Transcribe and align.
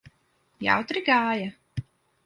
Jautri 0.69 1.05
gāja? 1.11 1.53